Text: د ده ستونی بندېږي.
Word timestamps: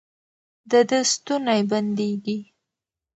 د 0.71 0.73
ده 0.89 0.99
ستونی 1.13 1.61
بندېږي. 1.71 2.39